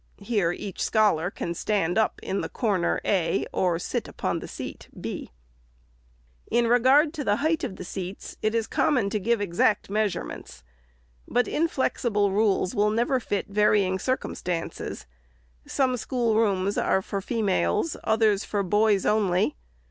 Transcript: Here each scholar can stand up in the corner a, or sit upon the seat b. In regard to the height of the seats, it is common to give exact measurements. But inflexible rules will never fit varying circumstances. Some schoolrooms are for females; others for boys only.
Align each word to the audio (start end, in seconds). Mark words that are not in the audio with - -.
Here 0.23 0.51
each 0.51 0.81
scholar 0.81 1.29
can 1.29 1.53
stand 1.53 1.95
up 1.95 2.19
in 2.23 2.41
the 2.41 2.49
corner 2.49 2.99
a, 3.05 3.45
or 3.53 3.77
sit 3.77 4.07
upon 4.07 4.39
the 4.39 4.47
seat 4.47 4.89
b. 4.99 5.29
In 6.49 6.65
regard 6.65 7.13
to 7.13 7.23
the 7.23 7.35
height 7.35 7.63
of 7.63 7.75
the 7.75 7.83
seats, 7.83 8.35
it 8.41 8.55
is 8.55 8.65
common 8.65 9.11
to 9.11 9.19
give 9.19 9.39
exact 9.41 9.91
measurements. 9.91 10.63
But 11.27 11.47
inflexible 11.47 12.31
rules 12.31 12.73
will 12.73 12.89
never 12.89 13.19
fit 13.19 13.45
varying 13.49 13.99
circumstances. 13.99 15.05
Some 15.67 15.97
schoolrooms 15.97 16.79
are 16.79 17.03
for 17.03 17.21
females; 17.21 17.95
others 18.03 18.43
for 18.43 18.63
boys 18.63 19.05
only. 19.05 19.55